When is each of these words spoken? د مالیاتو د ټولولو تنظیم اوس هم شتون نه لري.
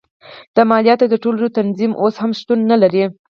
د 0.55 0.57
مالیاتو 0.69 1.05
د 1.09 1.15
ټولولو 1.23 1.47
تنظیم 1.57 1.91
اوس 2.01 2.15
هم 2.21 2.31
شتون 2.39 2.59
نه 2.71 2.77
لري. 2.81 3.03